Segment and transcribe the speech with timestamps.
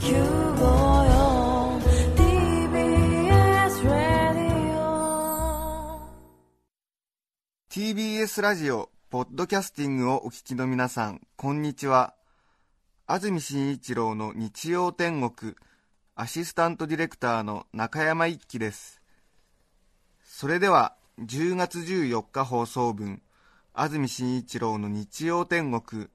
[0.00, 0.12] TBS
[3.84, 6.00] ラディオ
[7.68, 12.14] TBS ラジオポッドキャスティングをお聞きの皆さんこんにちは。
[13.06, 15.54] 安住紳一郎の日曜天国
[16.14, 19.02] アシスタントディレクターの中山一輝です。
[20.24, 23.20] それでは10月14日放送分
[23.74, 26.08] 安住紳一郎の日曜天国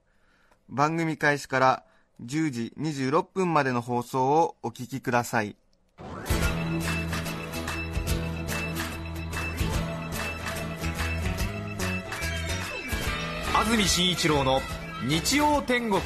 [0.68, 1.84] 番組開始から
[2.24, 5.56] 10時26分までの放送をお聞きください。
[13.54, 14.60] 安住紳一郎の
[15.06, 16.00] 日曜天国。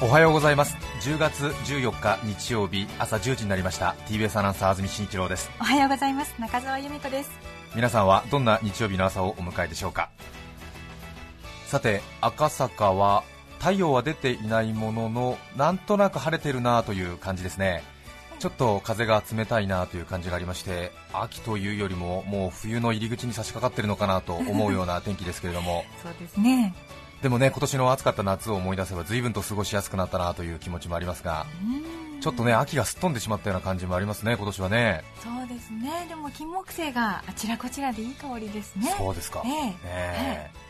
[0.00, 0.76] おはようございます。
[1.02, 3.94] 10月14日日曜日朝10時になりました。
[4.06, 5.50] TBS アナウンサー安住紳一郎です。
[5.60, 6.34] おはようございます。
[6.40, 7.30] 中澤由美子です。
[7.74, 10.10] 皆さんはどんな日曜日の朝をお迎えでしょうか？
[11.72, 13.24] さて赤坂は
[13.58, 17.82] 太陽は出ていないもののなんとなく晴れてるなという感じですね。
[18.40, 25.86] ちょっと風が冷たいなという感じがありまして秋というよりももう冬の入り口に差し掛かっているのかなと思うような天気ですけれども。
[26.04, 26.74] そうですね。
[27.22, 31.46] でもね今年の暑かった夏を思い出せば随分と過ごしやすくなったなという気持ちもありますが
[32.20, 35.04] ちょっとね秋がすっ飛んでしまったような感じもありますね今年はね。
[35.22, 36.04] そうですね。
[36.06, 38.94] でも金木犀があちらこちらでいい香りですね。
[38.98, 39.52] そうですか、ええ。
[39.52, 40.61] ねえ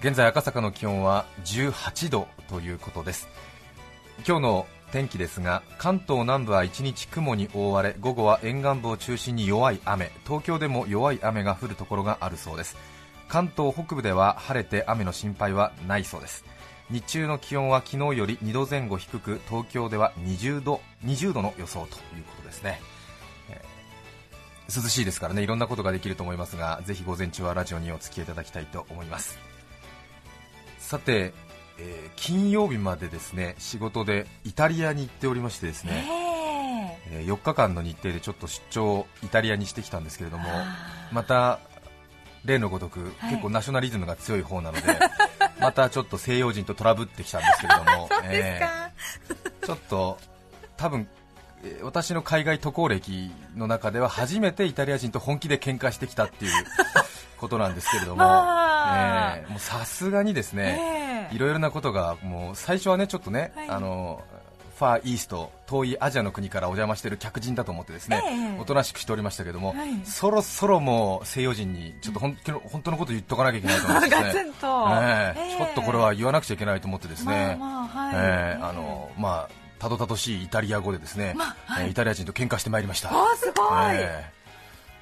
[0.00, 3.28] 現在赤坂の気温は18度ということです。
[4.24, 10.12] 今日の天気ですが関東南部は一日雲に覆われ午後は沿岸部を中心に弱い雨。
[10.24, 12.76] 東京でも弱い雨が降るところがあるそうです。
[13.26, 16.44] 関東北部では晴れて雨の心配はないそうです。
[16.90, 22.80] 日中の気温は昨日より2度前後低く東京では20度 ,20 度の予想ということですね。
[23.50, 23.78] えー
[24.70, 29.47] 涼しいですからねいろんなことができると思いますがぜひ午前中はラジオにお付き合いいただきたいと思います。
[30.88, 31.34] さて、
[31.78, 36.08] えー金曜日までですね仕事でイタリアに行っておりましてですね、
[37.10, 40.44] ええー4日間の日程でちょっと出張をイタリアにしてきたんですけれども
[41.12, 41.58] また
[42.46, 43.30] 例のごとく、はい。
[43.32, 44.82] 結構ナショナリズムが強い方なので
[45.60, 50.18] またちょっと西洋人とトラブってきたんですけれども えーちょっと
[50.78, 51.06] 多分
[51.64, 56.52] えー私の海外渡航歴の中では初めてイタリア人と本気で喧嘩してきたっていう
[57.38, 59.36] ことなんですけれども、まあ。
[59.36, 61.36] えーもうさすがにですね、ええ。
[61.36, 63.68] いろいろなことがもう最初はねちょっとね、はい。
[63.68, 64.22] あの
[64.78, 68.60] ファーイースト遠いアジアの国からお邪魔している客人だと思ってですね、ええ。
[68.60, 69.88] おとなしくしておりましたけども、はい。
[70.04, 75.40] そろそろもう西洋人にちょっと本気の本当のこと言っとかなきゃいけないと思ってですガツねンと、ええ。
[75.40, 75.56] ええ。
[75.56, 81.84] ちょっとこれは言わなくちゃいけないと思ってですね、まあのまあたどたどしいイタリア語でですね、まあはい。
[81.84, 83.10] えーイタリア人と喧嘩してまいりました。
[83.10, 84.37] あすごい、ええ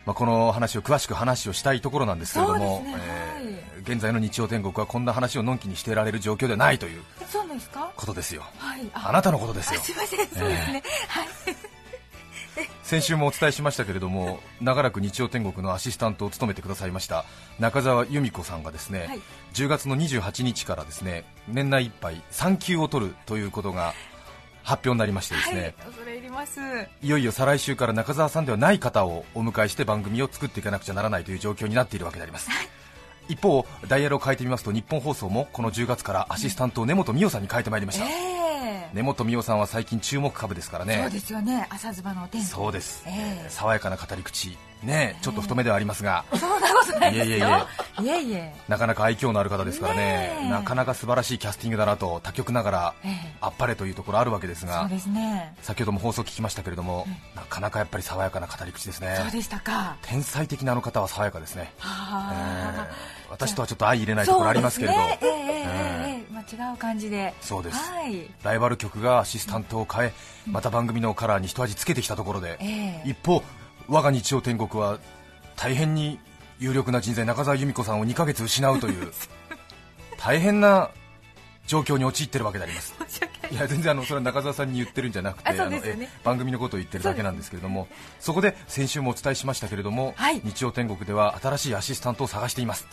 [0.07, 3.47] まあ、この話を詳しく話をしたいところなんですけれども、ねええ
[3.83, 7.93] 現在の日曜天国はこんな話をのんきにしていられる状況ではないというそうですか？
[7.95, 8.43] ことですよ。
[8.59, 8.81] はい。
[8.93, 9.79] あなたのことですよ。
[9.81, 11.27] あすいませんそうですね、はい。
[12.83, 17.25] 先週もお伝えしましたけれども長らく日曜天国のアシスタントを務めてくださいました
[17.59, 19.21] 中澤由美子さんがですね、はい。
[19.55, 23.93] 10月の28日からですね年内いっぱい産休を取るということが
[24.67, 26.61] 発表になりましてですね、はい恐れ入ります。
[27.03, 32.51] いよいよ再来週から中澤さんではない方をお迎えして番組を作っていかなくちゃならないという状況になっているわけであります、
[33.29, 34.65] 一方ダイヤルを変えてみます。
[34.65, 41.01] と日本放送もこの10月からアシスタントを根本美代さんに変えてまいりました、ええ根本美代さんは最近注目株ですからね。
[41.03, 41.67] そうですよね。
[41.71, 42.47] 朝ズバのお天気。
[42.47, 43.51] そうです、ええ。
[43.51, 44.57] 爽やかな語り口。
[44.83, 47.37] ねちょっと太めではありますが、そんなことないですよ。
[47.37, 47.47] いえいえ
[48.03, 48.55] いいえいえ。
[48.69, 50.49] なかなか愛嬌のある方ですからね。
[50.51, 53.37] なかなか素晴らしいキャスティングだなと他局ながらええ。
[53.41, 54.81] あっぱれというところあるわけですが。
[54.81, 55.55] そうですね。
[55.63, 59.17] 先ほども放送聞きましたけれども、なかなかやっぱり爽やかな語り口ですね。
[59.21, 59.97] そうでしたか。
[60.03, 64.95] 天才的なあの方は爽やかですね、え私とはちょっと相入れないところありますけれど。
[64.95, 65.31] そうですね。
[65.31, 66.33] ええ。
[66.37, 67.33] まあ、違う感じで。
[67.41, 67.79] そうです。
[67.91, 68.31] はい。
[68.43, 70.13] ライバル局がアシスタントを変え
[70.47, 73.11] また番組のカラーに一味つけてきたところで、ええ。
[73.11, 73.43] 一方
[73.89, 74.99] 我が日曜天国は
[75.57, 76.19] 大変に
[76.59, 79.13] 有力な人材中澤由美子さんを2ヶ月失うという
[80.19, 80.91] 大変な
[81.67, 82.95] 状況に陥ってるわけであります。
[83.51, 83.55] い。
[83.55, 87.89] いや全然あのそれは中澤さんに言ってるんじゃなくてあのえ番組のことを言ってるだけなんですけれども
[88.19, 90.41] そこで先週もお伝えしましたけれども、はい。
[90.45, 92.87] 日曜天国では新しいアシスタントを探しています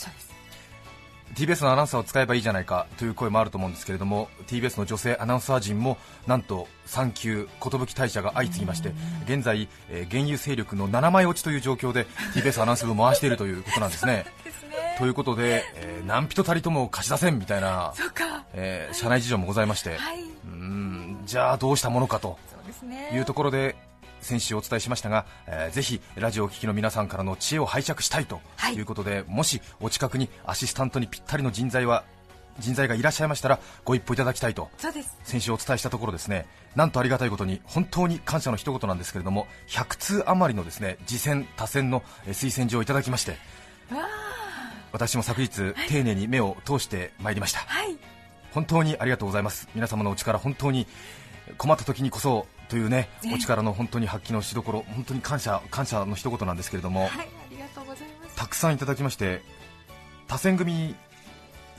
[1.35, 5.97] TBS のアナウンサーを使えばいいじゃないかという声もあると思うんですけれども TBS の女性アナウンサー陣も
[6.27, 8.94] なんと産休寿退社が相次ぎまして
[9.25, 14.25] 現在、えー現有勢力の7枚落ちという状況で TBS アナウンス部を回しているということなんですね。
[14.44, 14.95] ですね。
[15.00, 17.94] ということで、えー何人たりとも貸し出せんみたいな、
[18.53, 20.21] えー社内事情もございまして、はい。
[20.21, 22.38] うーんじゃあどうしたものかと。
[23.13, 23.75] いうところで
[24.24, 28.75] 先週お伝えしましたが、えーぜひラジオを聴きの皆さんからの知恵を拝借したいとはい。
[28.75, 32.04] いうことで、もしお近くにアシスタントにぴったりの人材は
[32.60, 35.18] 人材がいらっしゃいましたらご一報いただきたいとそうです。
[35.24, 36.46] 先週お伝えしたところですね。
[36.75, 43.38] なんとありがたいことに本当に感謝の一言なんですけれども100通余りのですね次戦他戦のえー推薦状をいただきまして
[44.92, 45.50] 私も昨日
[45.90, 47.60] 丁寧に目を通してまいりました。
[47.60, 47.98] はい。
[48.54, 49.68] 本当にありがとうございます。
[49.74, 50.86] 皆様のお力本当に
[51.58, 57.30] 困った時にこそというねお力の本当に発揮のしどころ本当に感謝感謝の一言なんですけれども、はい
[58.36, 59.42] たくさんいただきまして
[60.28, 60.96] 多選組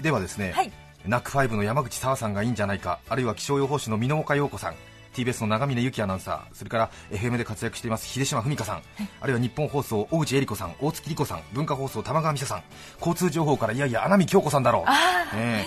[0.01, 0.73] ではですね、はい。
[1.05, 4.75] ナックファイブの山口沙和さんがいいんじゃないかあるいは気象予報士の箕岡陽子さん
[5.15, 8.83] TBS の長峰由紀アナウンサーそれから FM で活躍しています秀島文香さん、
[9.21, 12.63] あるいは日本放送大内恵理子さん大月理子さん文化放送玉川美沙さん
[12.99, 14.91] 交通情報からいやいや穴見京子さんだろう。
[15.35, 15.65] え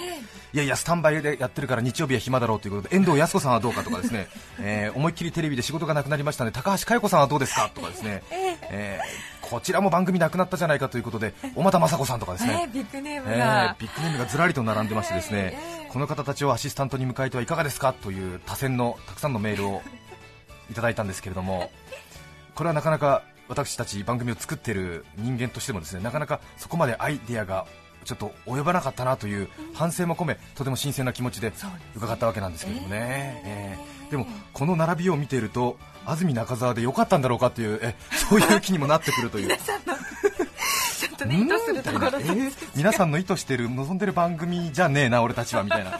[0.54, 4.28] いやいやスタンバイでやってるから日曜日は暇だろうということで遠藤康子さんはどうかとかですね、
[4.60, 6.52] えー思いっきりテレビで仕事がなくなりましたね。
[6.52, 15.90] 高橋佳代子さんはどうですかとかですね、 えーこちらも番組なくなったじゃないかということで小俣雅子さんとかですね、えービッグネームえが、ービッグネームがずらりと並んでましてですね、ええ。
[15.90, 19.82] この方たちをアシスタントに迎えてはいかがですかという多選のたくさんのメールを
[20.70, 21.72] いただいたんですけれども
[22.56, 27.66] これはなかなか私たち番組を作っている人間としてもですねなかなかそこまでアイデアが
[28.08, 31.52] ちょっと及ばなかったなという反省も込めとても新鮮な気持ちで
[31.94, 34.12] 伺ったわけなんですけれどもね、えー。
[34.12, 39.50] でもこの並びを見ていると安住中澤でよかったんだろうかというえ そういう気にもなってくるという。
[40.98, 46.00] ちょっとね意図するところでえー皆さんの意図してる望んでる番組じゃねえな俺たちはみたいな。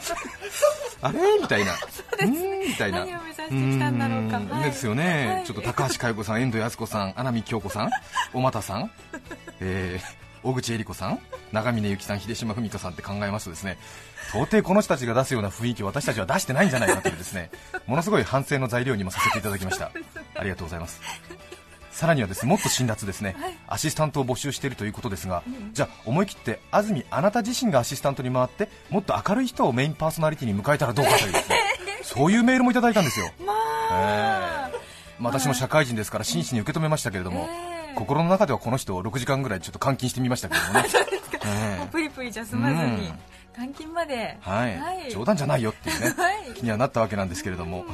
[1.02, 1.18] あれ？
[1.40, 1.74] みたいな。
[1.74, 3.04] うーんみたいな。
[4.64, 5.44] ですよね、はい。
[5.44, 7.90] ちょっと高橋佳代子さん遠藤康子さん穴見京子さん
[8.32, 8.90] 小俣さん、
[9.60, 11.18] えー小口恵理子さん
[11.52, 13.78] 長峰由紀さん秀島文香さんって考えますとですね
[14.30, 17.50] 到底この人たちが出すような雰囲気を私たちは出してないんじゃないかというですね
[17.86, 19.90] ものすごい反省の材料にもさせていただきました。
[20.34, 21.00] ありがとうございます。
[21.90, 23.34] さらにはですねもっと辛辣ですね、
[23.66, 25.42] アシスタントを募集しているということですが、
[25.72, 31.56] じゃあ思い切って安住あなた自身がアシスタントに回ってもっと明るい人をメインパーソナリティに迎えたらどうかというですね
[32.02, 34.78] そういうメールもいただいたんですよ、まあ、えー。
[35.18, 41.88] まあ私も社会人ですから真摯に受け止めましたけれども、ええ心の中ではこの人を6時間ぐらいちょっと監禁してみましたけれどもね。
[41.90, 43.18] プリプリじゃ済まずにうん。
[43.56, 44.14] 監禁まで。
[44.14, 45.10] えはい、はい。
[45.10, 46.54] 冗談じゃないよっていうね、 はい。
[46.54, 47.84] 気にはなったわけなんですけれども、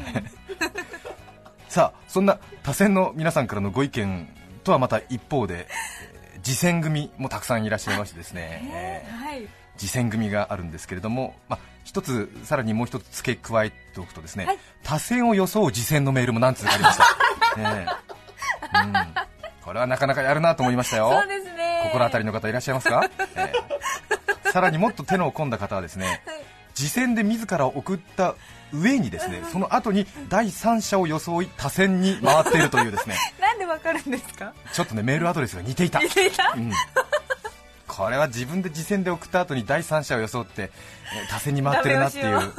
[1.69, 4.29] さあそんな多選の皆さんからのご意見
[4.63, 6.15] とはまた一方で、えー
[6.45, 9.49] 次戦組もたくさんいらっしゃいましてですね、えーはい。
[9.79, 14.59] 次戦組があるんですけれども、まあ、一つさらにもう一つ付け加えておくとですね、はい。
[14.83, 17.05] 多選を装う次戦のメールも何通かありました、
[17.57, 18.79] ええ。
[18.85, 19.34] うん、
[19.65, 21.11] これはなかなかやるなと思いましたよ。
[21.11, 21.81] そうですね。
[21.93, 23.53] 心当たりの方いらっしゃいますか、 え
[24.45, 24.51] え。
[24.51, 26.23] さらにもっと手の込んだ方はですね
[26.75, 28.35] 次戦で自ら送った
[28.73, 33.17] 上にですねその後に第三者を装い多選に回っているというですね。
[33.41, 34.53] なんでわかるんですか？
[34.73, 36.01] ちょっとねメールアドレスが似ていた。
[36.01, 36.53] 似ていた？
[36.55, 36.71] うん。
[37.87, 42.53] これは自分で次戦で送った後に第三者を装って、えー多選に回ってるなっていう、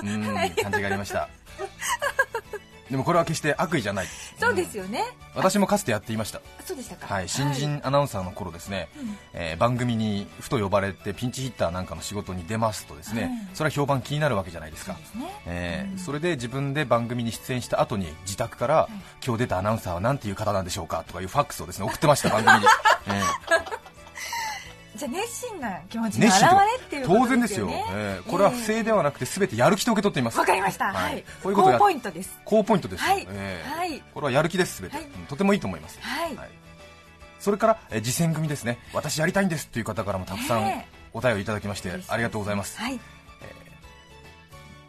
[0.63, 1.27] 感じがありました
[2.89, 4.07] でもこれは決して悪意じゃない。
[4.39, 5.03] そうですよね。
[5.33, 6.41] 私もかつてやっていました。
[6.63, 7.13] そうでしたか。
[7.13, 8.87] はい、新人アナウンサーの頃ですね、
[9.33, 14.93] えー番組にふと呼ばれてピンチヒッターなんかの仕事に出ますとですね、それは評判気になるわけじゃないですか。
[14.93, 15.25] ですね。
[15.47, 18.89] えーそれで自分で番組に出演した後に自宅から、
[19.25, 22.65] 今日出たアナウンサーは何ていう方なんでしょうかとかいうファックスをですね送ってました番組に、
[23.07, 23.85] えー
[24.95, 28.21] じゃあ熱心な気持ちの表れっていうこと当然ですよ、ねえ。
[28.25, 30.39] ーこれは不正ではなくて全てやる気と受け取っています。
[30.39, 31.19] わかりましたははい。
[31.19, 32.39] いこういうことや高ポイントです。
[32.45, 33.27] 高ポイントですよ、はい。
[33.29, 34.03] えーはい。
[34.13, 35.05] これはやる気です全て、はい。
[35.05, 35.99] うんとてもいいと思います。
[36.01, 36.37] はい。
[37.39, 38.79] それから、えー、次戦組ですね。
[38.93, 42.79] 私やりたいんですという方からもたくさんねお便りいただきましてありがとうございます。
[42.79, 42.99] はい。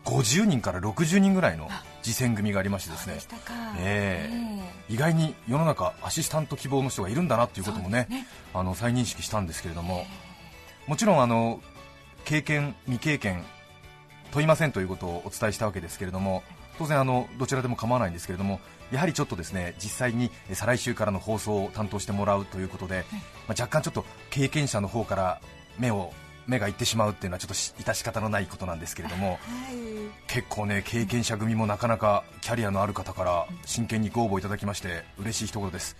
[0.06, 1.68] 50人から60人ぐらいの
[2.06, 3.18] 次戦組がありましてですね。
[3.80, 4.88] ええ。
[4.88, 8.28] え意外に世の中アシスタント希望の人がいるんだなということもねね。
[8.54, 10.06] あの再認識したんですけれども。
[10.86, 11.60] もちろんあの
[12.24, 13.44] 経験未経験
[14.30, 16.44] 問いませんということをお伝えしたわけですけれども
[16.78, 18.60] 当然あのどちらでも構わないんですけれども
[18.92, 23.04] やはりちょっとですね実際にえ再来週からの放送を担当してもらうということで、
[23.48, 25.40] まあ、若干ちょっと経験者の方から
[25.78, 26.12] 目を
[26.46, 29.38] 目がいってしまうっていうのはちょっとし致し方のないことなんですけれどもはい。
[30.28, 35.96] 結構ね経験者組もなかなかキャリアのある方から真剣にご応募いただきまして嬉しい一言です、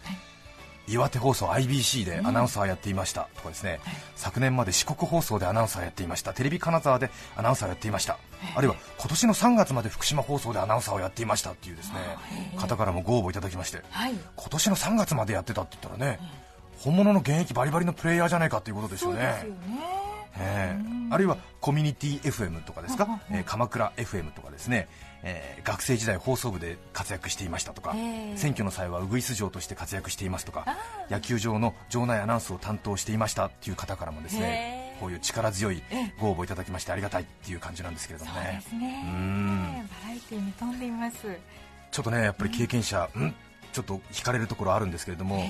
[0.88, 3.28] 岩手放送 IBC でアナウンサーやっていました。
[3.34, 3.80] とかですね、
[4.14, 6.32] 昨年まで四国放送でアナウンサーやっていました。
[6.32, 8.18] テレビ金沢でアナウンサーやっていました、
[8.54, 11.96] あるいは今年の3月まで福島放送でアナウンサーをやっていましたっていうですね。
[12.56, 13.82] 方からもご応募いただきまして。
[13.90, 14.14] はい。
[14.36, 16.20] 今年の3月までやってたって言ったらね、
[16.78, 19.46] 本物の現役バリバリのプレイヤーじゃないかということですよね
[20.38, 24.88] ええあるいはコミュニティ FM とかですか、えー鎌倉 FM とかですね、
[25.22, 28.36] えー学生時代放送部で活躍していましたとか、ええ。
[28.36, 30.66] 選挙の際はウグイス嬢として活躍していますとか。
[31.10, 36.14] 野球場の場内アナウンスを担当していましたっていう方からもですねへこういう力強いええ。
[36.20, 39.04] ご応募いただきましてありがたいっていう感じなんですけれどもそうねですね。
[39.06, 39.88] うん。
[40.02, 41.16] バラエティーに富んでいます。
[41.92, 43.34] ちょっとねやっぱり経験者、うん、
[43.72, 45.44] ちょっと惹かれるところあるんですけれども、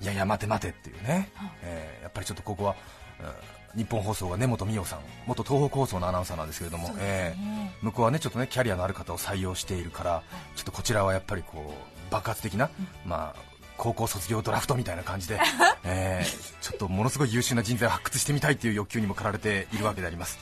[0.00, 1.30] いやいや待て待てっていうね、
[1.62, 2.76] えーやっぱりちょっとここは、
[3.20, 10.22] うん日本放送が根本美代さん元東北放送のアナウンサーなんですけれども、そうですえねー向こうはねちょっとねキャリアのある方を採用しているから、
[10.56, 11.74] ちょっとこちらはやっぱりこ
[12.08, 12.70] う爆発的な、
[13.04, 13.40] まあ
[13.76, 15.38] 高校卒業ドラフトみたいな感じで、
[15.84, 20.38] えーちょっとものすごい優秀な人材を発掘してみたいという欲求にも駆られているわけであります、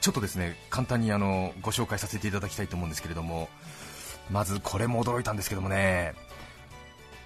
[0.00, 3.48] ちょっとですね簡単にあのご紹介させていただきたいと思うんですけれども
[4.30, 6.14] まずこれも驚いたんですけどもね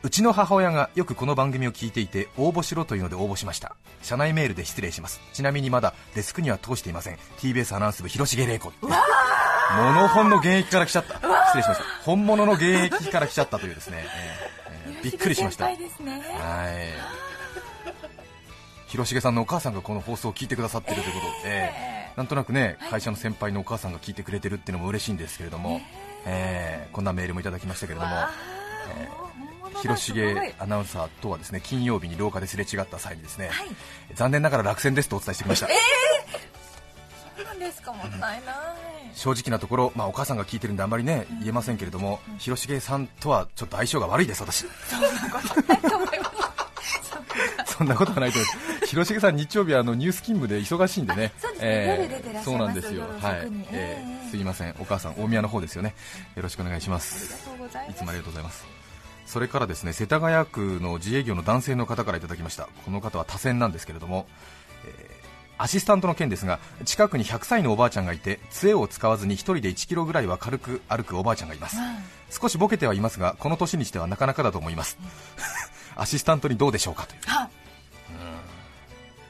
[0.04, 3.74] うちの母親がよくこの番組を聞いていて応募しろというので応募しました。
[4.00, 5.20] 社内メールで失礼します。
[5.32, 7.16] ちなみにまだデスクには通していません。
[7.38, 8.88] TBS アナウンス部広重玲子モ
[9.92, 11.14] ノ本の現役から来ちゃった。
[11.14, 11.84] 失礼しました。
[12.04, 15.66] 本物の現役から来ちゃったというですね、えーえーびっくりしました。
[15.66, 17.88] ねはい。
[18.88, 22.16] 広重さんのお母さんがこの放送を聞いてくださっているということで、えー。
[22.16, 25.80] なんとなくね会社の先輩のお母さんが聞いてくれてるっていうのも嬉しいんですけれども、
[26.24, 26.86] え。
[26.90, 28.12] ーこんなメールもいただきましたけれども、
[28.96, 29.27] え本物だ
[29.80, 33.68] 広重アナウンサーとはですね金曜日に廊下ですれ違った際にですね、はい。
[34.14, 35.72] 残念ながら落選ですとお伝えしてきました、そ
[37.42, 38.36] うなんですかもったいない。
[39.14, 44.66] 正直なところ、まあ、お母さんが聞いてるんであんまりね言えませんけれども、広重さんとはちょっと相性が悪いです、私。
[47.66, 48.86] そんなことはないと思います。
[48.86, 51.86] 広重さん、日曜日はあのニュース勤務で忙しいんでね、そうですね。
[52.00, 52.44] 夜出てらっしゃいます。
[52.44, 53.50] そうなんですよ、はい。
[53.50, 54.12] に、えー。
[54.14, 55.94] ええすいません、お母さん、大宮の方ですよね、
[56.36, 57.46] よろしくお願いしまありす。
[57.46, 57.96] がとうございます。
[57.96, 58.77] いつもありがとうございます。
[59.28, 62.66] それからですね世田谷区の自営業の男性の方からいただきました。
[62.86, 64.26] この方は多選なんですけれども、
[64.84, 65.18] えー
[65.60, 71.76] アシスタントの件ですが近くに100歳のおばあちゃんがいて杖を使わずに1人で1キロぐらいは軽く歩くおばあちゃんがいます。
[72.30, 74.98] 少しボケてはいますがこの年にしてはなかなかだと思います。
[75.96, 77.20] アシスタントにどうでしょうかという。
[77.26, 77.50] あ。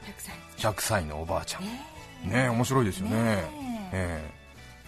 [0.05, 0.13] 100
[0.55, 0.71] 歳。
[0.71, 1.63] 100歳のおばあちゃん。
[1.63, 1.81] ね
[2.25, 3.15] ね面白いですよね。
[3.15, 3.21] ね
[3.91, 3.91] え。
[3.91, 4.31] え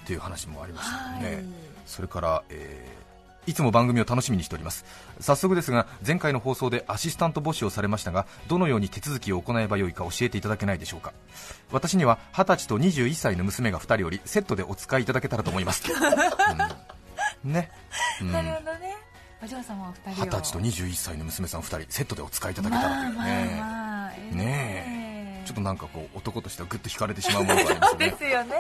[0.04, 1.24] っていう話もありましたはい。
[1.24, 1.44] ね、
[1.88, 3.01] それから、えー
[3.48, 4.86] いつも番組を楽しみにしております。
[5.20, 11.14] 早速ですが前回の放送でアシスタント募集をされましたがどのように手続きを行えばよいか教えていただけないでしょうか。
[11.72, 15.84] 私には20歳と21歳の娘が2人おりセットでお使いいただけたらと思います、
[17.44, 17.52] うん。
[17.52, 17.72] ね、
[18.22, 18.32] うん。
[18.32, 18.98] なるほどね。
[19.44, 20.26] お嬢様お二人を。
[20.28, 24.36] 20歳と21歳の娘さん2人セットでお使いいただけたらというね、まあまあまあええ。
[24.36, 25.01] ね
[25.46, 28.10] ちょっとなんかこう男としてはぐっと惹かれてしまうものがありますよね。
[28.12, 28.56] ですよね。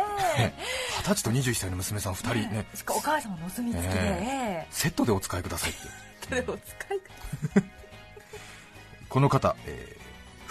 [1.03, 2.65] 20歳と21歳の娘さん2人ね。
[2.73, 5.79] しかもお母様のお墨付きで、えセットでお使いくださいって。
[6.27, 6.99] それをお使い
[9.09, 10.01] この方、えー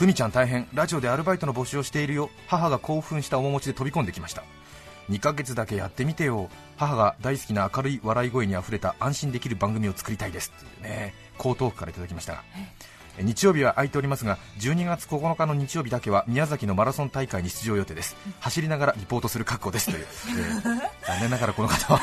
[0.00, 4.44] ふみちゃん大変ラジオでアルバイトの募集をしているよ母が興奮した面持ちで飛び込んできました。
[5.10, 6.48] 2ヶ月だけやってみてよ。
[6.78, 10.52] 母が大好きな明るい笑い声にあふれた安心できる番組を作りたいです。
[10.52, 12.44] というね江東区からいただきましたが。
[12.56, 12.72] え
[13.18, 18.16] 日曜日は空いておりますが12月9日の日曜日だけは宮崎のマラソン大会に出場予定です。
[18.40, 22.00] 走りながらリポートする覚悟ですという、えー残念ながらこの方は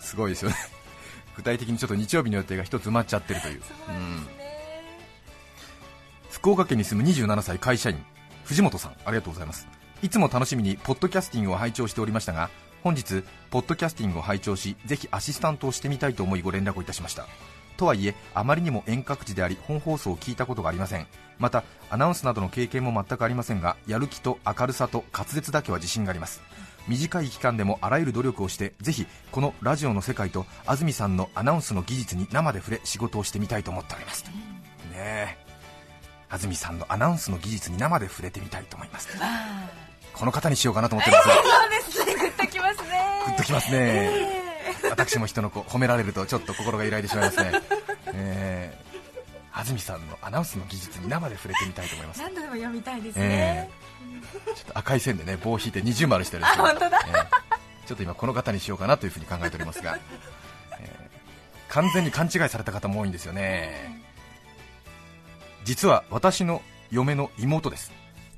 [0.00, 0.56] すごいですよね。
[1.36, 3.62] 具体的にちょっと日曜日の予定が一つ埋まっちゃってるという。
[3.88, 4.26] うん。
[6.30, 8.04] 福岡県に住む27歳会社員
[8.44, 9.66] 藤本さんありがとうございます。
[10.02, 12.50] いつも楽しみにポッドキャスティングを拝聴しておりましたが
[12.82, 17.26] 本日ポッドキャスティングを拝聴しぜひアシスタントをしてみたいと思いご連絡をいたしました
[17.76, 21.06] とはいえあまりにも遠隔地であり本放送を聞いたことがありません。
[21.38, 26.42] またアナウンスなどの経験も全くありませんがやる気と明るさと滑舌だけは自信があります。
[26.86, 34.30] 短い期間でもあらゆる努力をしてぜひこのラジオの世界と安住さんのアナウンスの技術に生で触れ仕事をしてみたいと思っております、ね
[34.94, 35.36] え。
[36.28, 39.08] 安住さんのアナウンスの技術に生で触れてみたいと思います。
[39.20, 39.68] あ。
[40.12, 41.24] この方にしようかなと思ってます。
[41.30, 42.14] そうですね。
[42.14, 43.22] グッときますね。
[43.26, 44.43] グッときますね
[44.90, 47.52] 私も人の子褒められるとちょっと心が揺らいでしまいますね、
[48.12, 52.20] えー、安住さんのアナウンスの技術に生で触れてみたいと思います。
[52.20, 53.70] 何度でも読みたいですえね、
[54.54, 56.64] ちょっと赤い線でね棒を引いて二重丸してるんですけど。
[56.64, 57.00] あ本当だ。
[57.08, 57.44] えー
[57.86, 59.98] ちょっと今この方にしようかなというふうに考えておりますが、
[60.80, 64.02] えー完全に勘違いされた方も多いんですよね。
[65.64, 67.90] 実は私の嫁の妹です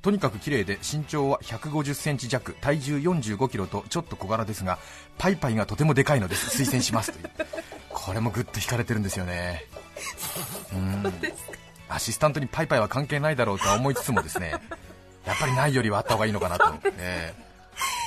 [0.03, 4.79] とにかく綺麗で身長は150センチ弱体重45キロとちょっと小柄ですが
[5.19, 6.63] パイパイがとてもでかいのです。
[6.63, 7.31] 推薦しますという。
[7.89, 9.65] これもぐっと惹かれてるんですよね。
[10.73, 11.13] うん。
[11.89, 14.53] アシスタントにパイパイは関係ないだろうとは思いつつもですね。
[15.25, 17.35] やっぱりないよりはあった方がいいのかなと、え。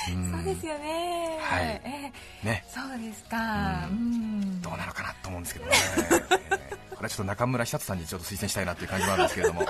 [0.08, 0.32] ーうん。
[0.32, 1.38] そうですよね。
[1.42, 1.82] はい。
[1.84, 2.12] え
[2.46, 2.64] ね。
[2.66, 3.86] ーそうですか。
[3.90, 4.62] うん。
[4.62, 6.60] どうなのかなと思うんですけどね、えー
[7.00, 9.62] これはちょっと中村久人さんにちょっと推薦したいなっていう感じもあるんですけれども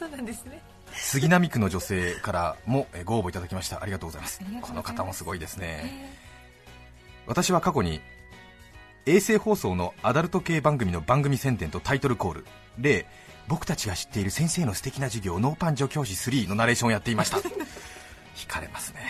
[0.00, 0.62] そうなんですね。
[0.94, 3.82] 杉並区の女性からもえーご応募いただきました。
[3.82, 4.40] ありがとうございます。
[4.62, 5.82] この方もすごいですね。
[5.84, 6.30] え
[7.26, 8.00] 私は過去に
[9.04, 12.46] 衛星放送のアダルト系番組の番組宣伝とタイトルコール。
[12.78, 13.06] 例
[13.46, 17.36] 僕たちが知っている先生の素敵な授業ノーパン助教師3のナレーションをやっていました。
[18.34, 19.00] 惹かれますね、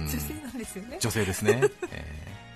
[0.00, 0.08] うん。
[0.08, 0.98] 女性なんですよね。
[1.00, 2.47] 女性ですね、えー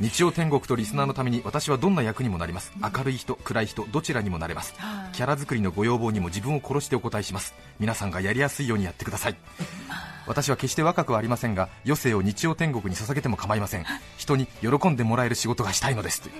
[0.00, 2.72] 日曜天国とリスナーのために私はどんな役にもなります。
[2.80, 4.74] 明るい人暗い人どちらにもなれます。
[5.12, 7.54] キャラ作りのご要望にも自分を殺してお答えします。
[7.78, 9.36] 皆さんがやりやすいようにやってください。
[10.26, 13.86] 私は決して若くはありませんが余生を日曜天国に捧げても構いません。
[14.16, 16.22] 人に喜んでもらえる仕事がしたいのです。
[16.22, 16.34] という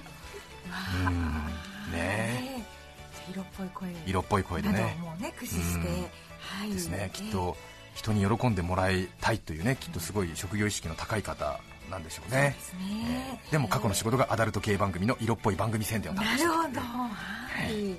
[1.06, 1.92] うん。
[1.92, 2.66] ね
[3.30, 3.88] 色っぽい声。
[4.06, 4.96] 色っぽい声でね。
[5.00, 6.02] もね駆使して、うん。
[6.38, 6.70] はい。
[6.70, 7.10] ですね。
[7.12, 7.56] きっと
[7.94, 11.60] 人に喜んでもらいたいというねきっとすごい職業意識の高い方
[11.92, 12.56] なんでしょうね。
[12.58, 16.80] ですね、でも過去の仕事がアダルト系番組の色っぽい番組宣伝を担当してなるほど。
[16.80, 16.86] は
[17.68, 17.96] い。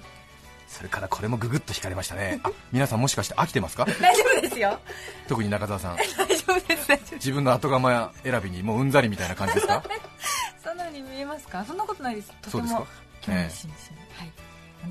[0.67, 2.39] それからこれもググッと惹かれましたね。
[2.43, 3.85] あ皆さんもしかして飽きてますか？
[3.85, 4.79] 大丈夫ですよ。
[5.27, 5.95] 特に中澤さん。
[5.97, 6.13] 大丈
[6.53, 9.83] 夫です大丈夫自分の後釜選びにもううんざりみたいな感じですか？
[10.63, 11.63] そんな風に見えますか？
[11.65, 12.31] そんなことないです。
[12.41, 12.87] とても
[13.21, 13.73] 興味津々
[14.17, 14.31] はい。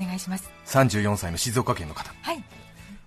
[0.01, 0.49] お願いします。
[0.67, 2.11] 34歳の静岡県の方。
[2.21, 2.43] はい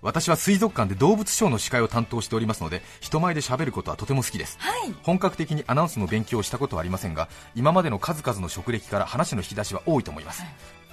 [0.01, 4.57] 私は水族館で動物ショーの司会を担当しておりますので人前で喋ることはとても好きです。
[4.59, 4.93] はい。
[5.03, 10.43] 本格的にアナウンスの勉強をしたことはありませんが今までの数々の職歴から話の引き出しは多いと思います、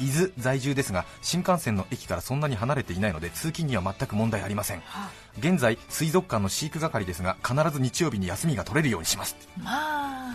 [0.00, 4.80] 伊豆在住ですが新幹線の駅からそんなに離れていないので通勤には全く問題ありません。
[4.80, 9.37] は現在水族館の飼育係ですが必ず日曜日に休みが取れるようにします。
[9.58, 10.34] まあ。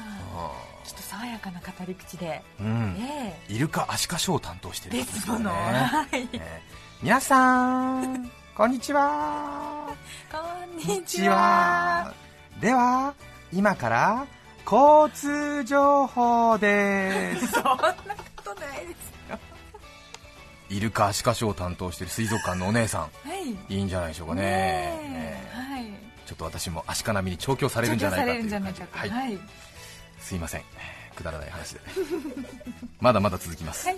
[0.83, 2.41] ちょっと爽やかな語り口で。
[2.59, 2.97] うん。
[2.99, 5.51] えイルカアシカショーを担当してるですもの、ね。
[5.51, 6.27] はい。
[6.33, 9.95] えー皆さんこんにちは。
[10.29, 12.13] こんこにちは。
[12.59, 13.13] では
[13.53, 14.27] 今から
[14.69, 17.47] 交通情報です。
[17.55, 17.93] そんなこ
[18.43, 19.39] とないですよ。
[20.67, 23.49] イルカアシカショーを担当している水族館のお姉さはい。
[23.49, 24.41] んいいんじゃないでしょうかね。
[24.41, 25.51] ねえ。
[25.55, 25.57] え。
[25.57, 25.85] はい。
[26.25, 29.09] ちょっと私もアシカ並みに調教されるんじゃないかというはい。
[29.09, 29.39] はい。
[30.19, 30.63] すいません。
[31.15, 31.81] くだらない話で。
[32.99, 33.97] まだまだ続きます、はい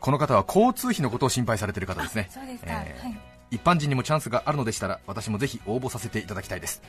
[0.00, 2.28] この方は交通費のことを心配されている方ですね。
[2.30, 3.20] そうですか、えーはい。
[3.50, 6.82] 一般人にもチャンスがあるのでしたら私もぜひ応募させていただきたいです。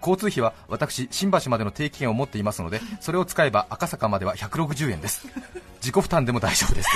[0.00, 5.26] 交通費は私新橋までの定期券を持っていますので それを使えば赤坂までは160円です。
[5.80, 6.90] 自己負担でも大丈夫です。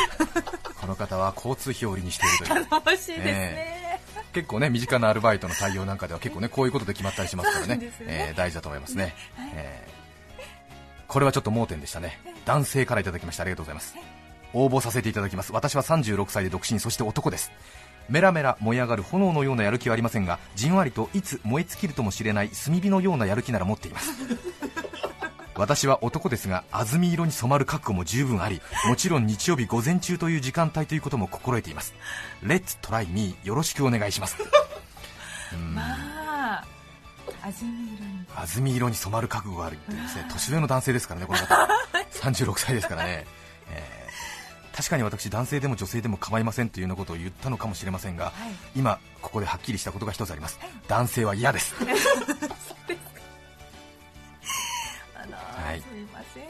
[0.81, 2.71] この方は交通費を売りにしているという。
[2.71, 4.01] 楽しいですね、
[4.35, 7.77] 結構ね身近なアルバイトの採用なんかでは結構ねこういうことで決まったりしますからね。
[7.77, 7.93] ね。
[8.01, 9.51] えー大事だと思いますね、はい。
[9.55, 9.95] えー
[11.07, 12.19] これはちょっと盲点でしたね。
[12.45, 13.95] 男性からいただきましてありがとうございます
[14.55, 15.53] 応募させていただきます。
[15.53, 17.53] 私は36歳で独身そして男です。
[18.09, 24.13] メラメラ燃え上がる炎のようなやる気はありませんがじんわりといつ燃え尽きるともしれない炭火のようなやる気なら持っています。
[25.57, 31.95] 私は男ですが安住色に染まる覚悟も十分ありもちろん日曜日午前中という時間帯ということも心得ています。
[32.43, 34.37] レッツトライミーよろしくお願いします。
[35.55, 35.75] うん。
[35.75, 36.65] まあ
[37.45, 38.27] 安住色に。
[38.37, 41.69] 安住色に染まる覚悟があるってですね年上の男性ですからねこの方。
[42.13, 43.44] 36歳ですからね、えー
[44.77, 48.35] 確かに私男性でも女性でも構いませんというようなことを言ったのかもしれませんが、はい。
[48.77, 50.59] 今ここではっきりしたことが一つあります、
[50.89, 51.75] 男性は嫌です。
[55.65, 55.81] はい。
[55.81, 56.45] すみません。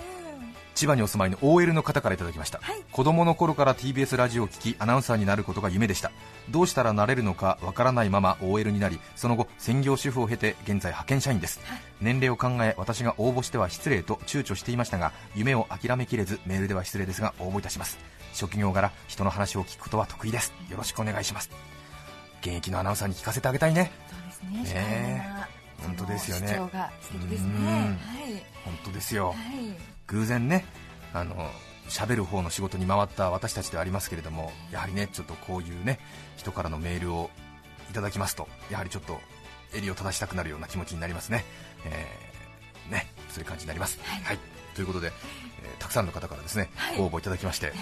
[0.75, 2.83] 千葉にお住まいの OL の方からいただきました、はい。
[2.91, 6.11] 子供の頃から TBS ラジオを聞きアナウンサーになることが夢でした。
[6.51, 11.61] どうしたらなれるのかわからないまま OL になりその後専業主婦を経て現在派遣社員です、
[12.01, 17.99] 年齢を考え私が応募しては失礼と躊躇していましたが夢を諦めきれずメールでは失礼ですが応募いたします
[18.35, 20.53] 職業柄人の話を聞くことは得意です。
[20.71, 21.51] よろしくお願いします。
[22.41, 23.91] 現役のアナウンサーに聞かせてあげたいね。
[24.41, 24.81] そうですね。
[24.81, 25.27] ね
[25.83, 26.49] 本当ですよね。
[26.49, 27.49] その主張が素敵ですね。
[27.49, 27.65] うん。
[27.65, 27.99] はい。
[28.65, 29.29] 本当ですよ。
[29.29, 29.95] はい。
[30.09, 30.65] 偶然ね
[31.13, 31.35] あの
[31.89, 35.99] 喋る方の仕事に回った私たちではありますけれどもやはりねちょっとこういうね
[36.37, 37.31] 人からのメールを
[37.91, 39.19] いただきますとやはりちょっと
[39.75, 41.45] 襟を正したくなるような気持ちになりますね、
[41.87, 44.39] えーねそういう感じになります、はい。
[44.75, 46.99] ということで、えーたくさんの方からですね、はい。
[46.99, 47.73] ご応募いただきまして、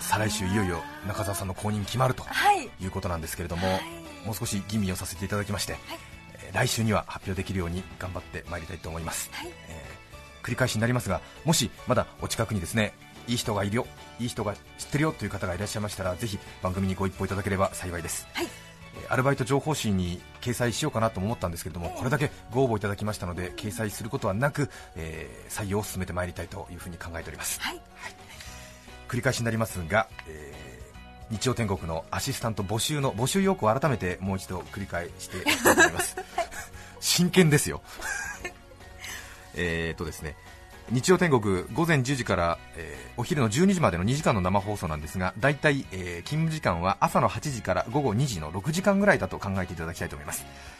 [0.00, 2.68] 再来週いよいよ中澤さんの公認決まるとはい。
[2.80, 3.80] いうことなんですけれども、はい。
[4.26, 9.52] もう少し吟味をさせていただきまして、えー来週には発表できるように頑張ってまいりたいと思います、はい。
[9.68, 12.94] えー繰り返しになりますがもしまだお近くにですね
[13.26, 13.86] いい人がいるよ
[14.18, 18.46] いい人が知ってるよという方がいらっしゃいましたらぜひ番組にご一報いただければ幸いです、はい。
[18.46, 27.60] えーアルバイト情報誌に掲載しようかなとも思ったんですけれどもこれだけご応募いただきましたので掲載することはなく、えー採用を進めてまいりたいというふうに考えております。
[27.60, 27.80] はい
[29.08, 30.58] 繰り返しになりますが、えー
[31.30, 36.16] 日曜天国のアシスタント募集の募集要項を改めてもう一度繰り返していきたいと思います。
[37.00, 37.82] 真剣ですよ。
[39.54, 40.36] えーとですね
[40.90, 50.46] 日曜天国午前10時から、えーお昼の12時までの2時間の生放送なんですが大体、えー勤務時間は朝の8時から午後2時の6時間ぐらいだと考えていただきたいと思います。
[50.46, 50.77] えー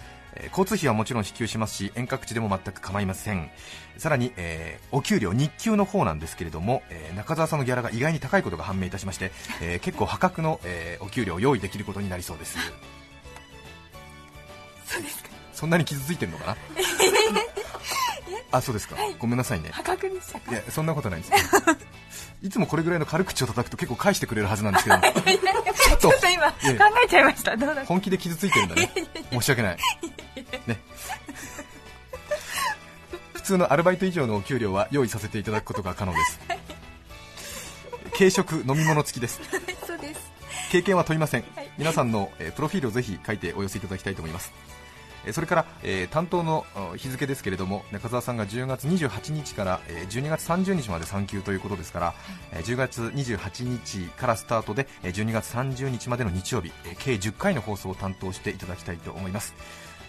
[0.51, 3.51] 交通費はもちろん支給しますし遠隔地でも全く構いません。
[3.97, 12.57] さらに、えーお給料日給の方なんですけれども、えー中澤さんのギャラが意外に高いことが判明いたしまして、えー結構破格の、えーお給料を用意できることになりそうです。
[14.87, 15.29] そうですか。
[15.53, 16.57] そんなに傷ついてるのかな？
[18.51, 19.71] あそうですか、ごめんなさいね。
[19.73, 20.53] 破格でしたか？
[20.53, 21.33] いやそんなことないです。
[22.43, 24.97] いつもこれぐらいの軽口を叩くと結構返してくれるはずなんですけど。
[25.99, 26.57] ちょっちと今考
[27.05, 27.57] えちゃいました。
[27.57, 28.91] どうだ本気で傷ついてるんだね。
[29.33, 29.79] 申し訳ない。
[30.67, 30.81] ね。
[33.35, 36.39] 普通のアルバイト以上のお給料は用意させていただくことが可能です。
[38.17, 39.41] 軽食飲み物付きです。
[39.87, 40.21] そうです。
[40.71, 41.71] 経験は問いません、はい。
[41.79, 44.53] 皆さんの、えープロフィールをぜひ書いてお寄せいただきたいと思います。
[44.53, 44.78] えー
[45.33, 52.15] それから、えー担当のあ日付ですけれども中澤さんが10月28日から、えー12月30日まで産休ということですから、
[52.53, 59.55] えー10月28日からスタートで、えー12月30日までの日曜日、えー計10回の放送を担当していただきたいと思います、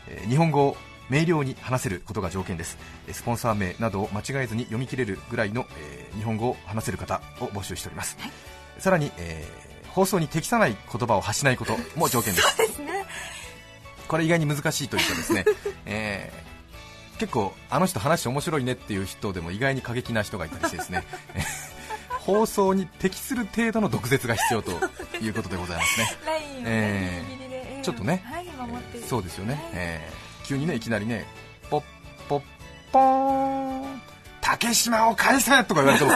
[0.07, 0.77] えー日本語を
[1.09, 2.77] 明瞭に話せることが条件です。
[3.07, 8.17] えースポンサー名などを間違えずに読み切れるぐらいの、えー日本語を話せる方を募集しております、
[8.77, 12.57] さらに、えー放送に適さない言葉を発しないことも条件です。
[12.57, 13.05] ですね
[14.09, 15.45] これ意外に難しいというかですね、
[15.85, 16.49] えー
[17.19, 21.03] 結構あの人話面白いねっていう人でも意外に過激な人がいたりしてですね。
[21.35, 21.43] え ー
[22.19, 24.71] 放送に適する程度の毒舌が必要と
[25.19, 25.99] いうことでございます
[26.63, 27.25] ね。
[27.83, 29.05] ちょっとねはい守って。
[29.05, 29.63] そうですよね、はい。
[29.73, 31.27] えー急にねいきなりね
[31.69, 31.83] ポッ
[32.27, 32.41] ポッ
[32.91, 34.01] ポーン
[34.41, 36.11] 竹島を返せとか言われても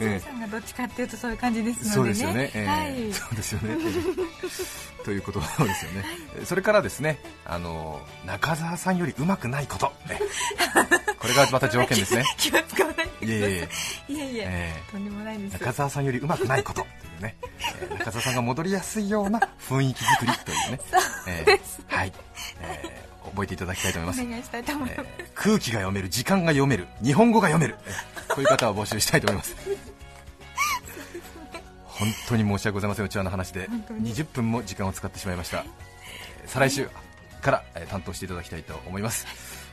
[0.00, 2.14] 安住さんがどっちかっていうとそういう感じですそうのでね。
[2.14, 3.12] ですよね、えーはい。
[3.12, 6.04] そうですよね、えー ということですよね、
[6.44, 10.20] それからですねあの中澤さんよりうまくないこと、ね
[11.18, 13.30] これがまた条件ですね、 気を使わないでい。
[13.32, 13.68] え
[14.08, 14.36] いえ、いえ。
[14.36, 14.82] いええ。
[14.90, 15.56] とんでもないです。
[15.56, 17.36] ー中澤さんよりうまくないことというね、
[17.80, 20.80] えー中澤さんが戻りやすいような雰囲気作りというね、
[21.26, 21.60] えー
[21.96, 22.12] はい、
[22.60, 24.22] えー覚えていただきたいと思います。
[24.22, 29.56] お願いしたいと思います、えー空気が読める、時間が読める、日本語が読める、えーこういう方を募集したいと思います。
[31.98, 35.58] 本当に申し訳ございません、うちわの話で本当に20分も時間を使ってしまいました。
[35.58, 36.88] えー再来週
[37.42, 39.26] から、えー担当していただきたいと思います。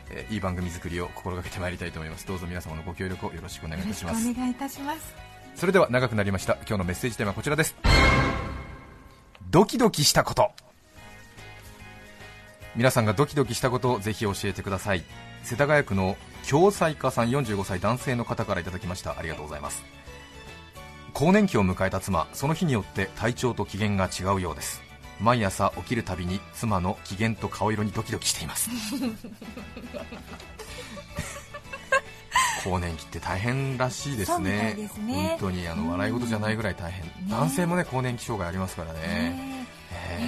[0.09, 2.25] えーいい番組作りを心がけてまいりたいと思います。
[2.27, 4.33] どうぞ皆様のご協力をよろしくお願いいたします。
[4.33, 5.15] 願いいたします
[5.55, 6.55] それでは長くなりました。
[6.67, 7.75] 今日のメッセージテーマはこちらです。
[9.49, 10.51] ドキドキしたこと。
[12.75, 15.03] 皆さんがドキドキしたことをぜひ教えてください。
[15.43, 16.17] 世田谷区の
[16.49, 19.17] 共済家さん45歳男性の方からいただきました。
[19.17, 19.83] ありがとうございます。
[21.15, 24.81] 更年期を迎えた妻、その日によって体調と機嫌が違うようです。
[25.21, 28.69] 毎朝起きるたびに妻の機嫌と顔色にドキドキしています。
[32.65, 34.73] 更年期って大変らしいですね。
[34.77, 35.37] いですね。
[35.39, 39.67] 本当にあの笑い事じゃないぐらい大変、男性もね更年期障害ありますからね、ね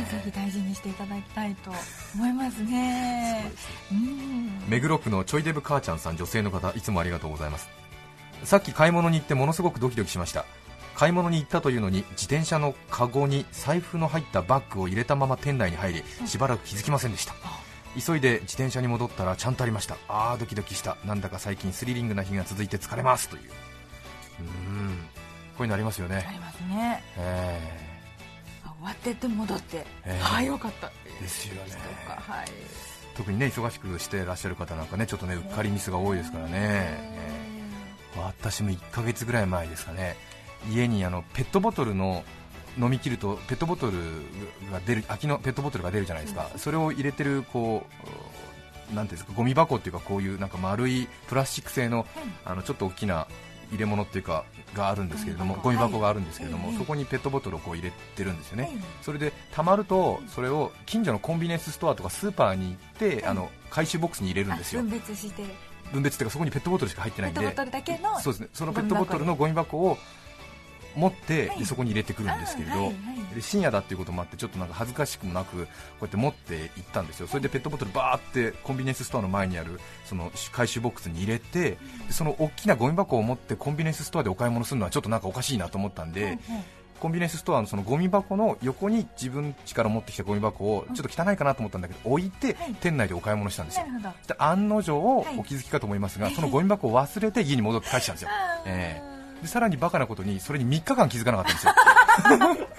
[0.10, 1.71] ぜひ大事にしていただきたいと
[2.15, 3.52] 思いますね。
[3.91, 4.63] うん。
[4.69, 7.67] 目黒区のちょいデブ母ちゃんさん女性の方いつもありがとうございます。
[8.45, 10.45] さっき買い物に行ってものすごくドキドキしました
[10.97, 17.36] 買い物に行ったというのに自転車のカゴに財布の入ったバッグを入れたまま店内に入りしばらく気づきませんでした。
[18.03, 19.95] 急いで自転車に戻ったらちゃんとありました。
[20.07, 20.97] あードキドキした。
[21.05, 23.43] なんだか最近スリリングな日が続いて疲れますという。
[23.43, 24.97] うーん。
[25.55, 26.25] こういうのありますよね。
[26.27, 27.03] ありますね。
[27.17, 27.60] え
[28.65, 30.19] あ終わってって戻って、ええ。
[30.23, 30.88] ああよかった。
[30.88, 31.62] っていうですよね。
[32.07, 32.45] はい。
[32.47, 32.51] ー
[33.15, 37.17] 特にね忙しくしてらっしゃる方なんかねちょっとねうっかりミスが多いですからね、えー
[38.19, 40.17] 私も1ヶ月ぐらい前ですかね
[40.72, 42.24] 家にあのペットボトルの
[42.80, 43.93] 飲み切るとペットボトル
[44.72, 47.86] が出る空きのペットボトルが出るじゃないですか、それを入れてるこ
[48.91, 52.06] うなんていうんですかゴミ箱っていうかこういうなんか丸いプラスチック製の
[52.46, 53.28] あのちょっと大きな
[53.72, 56.78] 入れ物っていうかがあるんですけれどもゴゴミ箱があるんですけれども、はい。
[56.78, 58.74] そこにペットボトルをこう入れてるんですよね、はい。
[59.02, 62.78] それでたまるとそれを近所のコンビニエンスストアとかスーパーに行っ
[63.17, 64.82] て、あの回収ボックスに入れるんですよ。
[64.82, 65.43] あ分別して。
[65.91, 67.39] 分別っていうかそこにペットボトルしか入ってないんで。
[67.41, 68.48] ペットボトルだけのそうですね。
[68.54, 69.98] そのペットボトルのゴミ箱を
[70.97, 71.60] 持って、はい。
[71.60, 72.91] でそこに入れてくるんですけれど、
[73.39, 75.62] 深夜だっていうこともあってちょっとなんか恥ずかしくもなくこ
[76.01, 77.27] うやって持って行ったんですよ。
[77.27, 81.77] それでペットボトルバーってコンビニエンスストアの前にあるその回収ボックスに入れてで
[82.10, 86.39] その大きなゴミ箱を持ってコンビニエンスストアでお買い物するのはちょっとなんかおかしいなと思ったんで、
[86.99, 92.75] コンビニエンスストアのそのゴミ箱の横に自分家から持ってきたゴミ箱をちょっと汚いかなと思ったんだけど置いてはい。
[92.81, 93.86] 店内でお買い物したんですよ。
[94.39, 98.29] 案の定はいお気づきかと思いますが、そのゴミ箱を忘れて家に戻って帰したんですよ、
[98.65, 101.73] ええでさらにバカなことにそれに3日間気づかなかったんですよ。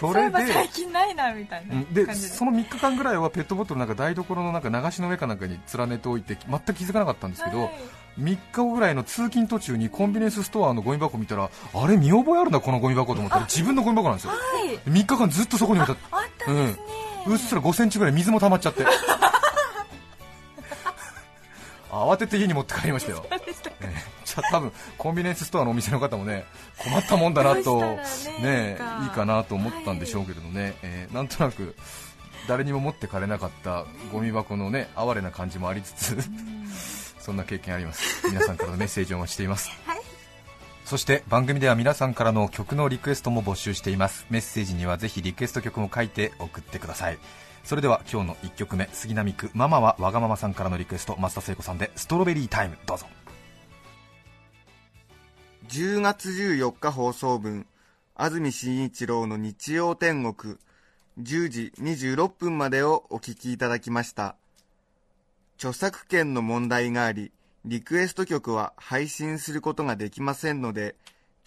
[0.00, 2.04] それでば最近ないなみたいなうんで。
[2.04, 7.72] 感じでその3日間ぐらいはペットボトルなんか台所のなんか流しの上かなんかに連ねておいて全く気づかなかったんですけど、はい。
[8.20, 14.32] 3日後ぐらいの通勤途中にコンビニエンスストアのゴミ箱見たらあれ見覚えあるなこのゴミ箱と思ったら自分のゴミ箱なんですよ。
[14.32, 14.38] は
[14.72, 14.78] い。
[14.90, 16.78] 3日間ずっとそこに置いてあっあったうん、
[17.26, 18.84] うっすら5センチぐらい水も溜まっちゃって
[21.94, 23.36] 慌てて家に持って帰りましたよ、え
[23.82, 23.94] え。
[24.24, 26.44] じゃあ多分コンビニエンスストアのお店の方もね
[26.78, 27.80] 困ったもんだなと
[28.40, 31.74] ねいいかなと思ったんでしょうけれどね、えーなんとなく
[32.46, 36.18] 誰にも持ってかれなかったゴミ箱のね哀れな感じもありつつ
[37.18, 38.26] そんな経験あります。
[38.28, 39.70] 皆さんからのメッセージをお待ちしています
[40.84, 44.26] そして番組では皆さんからの曲のリクエストも募集しています。
[44.28, 47.18] メッセージにはぜひリクエスト曲も書いて送ってください。
[47.64, 53.06] それでは今日の1曲目杉並区ママはわがままさんからのリクエスト増田聖子さんでストロベリータイムどうぞ。
[55.68, 57.66] 10月14日放送分
[58.14, 60.56] 安住紳一郎の日曜天国
[61.18, 64.36] 10時26分までをお聞きいただきました。
[65.56, 67.32] 著作権の問題があり
[67.66, 70.96] リクエスト曲は配信することができませんので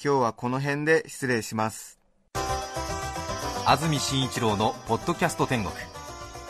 [0.03, 1.99] 今日はこの辺で失礼します。
[3.67, 5.71] 安住紳一郎のポッドキャスト天国。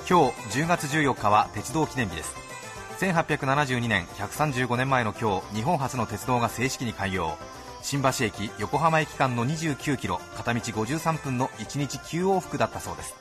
[0.10, 2.34] 今日10月14日は鉄道記念日です。
[3.02, 7.34] 1872年135年前の今日日本初の鉄道が正式に開業。
[7.82, 13.16] 新橋駅横浜駅間の29キロ片道53分の1日9往復だったそうです。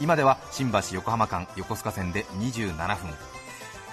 [0.00, 3.37] 今では新橋横浜間横須賀線で27分。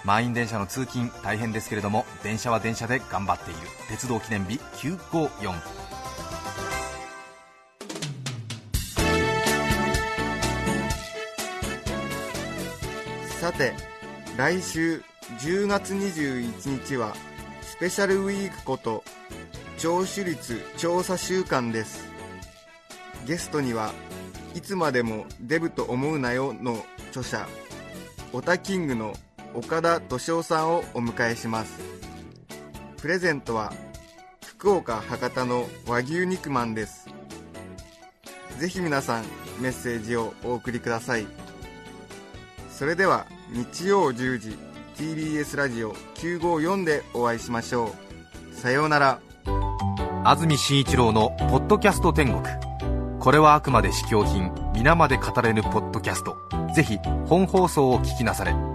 [0.06, 3.60] 満員電車の通勤大変ですけれども電車は電車で頑張っている。
[3.90, 5.54] 鉄道記念日954
[13.40, 13.74] さて
[14.38, 15.04] 来週
[15.40, 17.14] 10月21日は
[17.62, 19.04] スペシャルウィークこと
[19.78, 22.08] 聴取率調査週間です。
[23.28, 23.92] ゲストには
[24.54, 27.48] いつまでもデブと思うなよの著者
[28.34, 29.14] オタキングの
[29.56, 31.80] 岡田敏夫さんをお迎えします。
[32.98, 33.72] プレゼントは
[34.46, 37.08] 福岡博多の和牛肉まんです。
[38.60, 39.24] ぜひ皆さん
[39.62, 41.26] メッセージをお送りください。
[42.70, 44.58] それでは日曜10時
[44.98, 47.94] TBS ラジオ954でお会いしましょ
[48.52, 48.56] う。
[48.56, 49.20] さようなら。
[50.26, 52.44] 安住紳一郎の「ポッドキャスト天国」
[53.22, 56.36] これはあくまで試供品皆まで語れぬポッドキャスト。
[56.76, 58.75] ぜひ本放送を聞きなされ。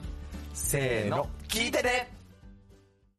[0.53, 2.20] せーの聞いてね。